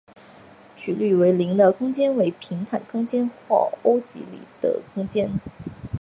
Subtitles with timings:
[0.75, 5.29] 曲率为零的空间称为平坦空间或欧几里得空间。